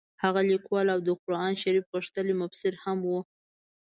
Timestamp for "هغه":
0.23-0.41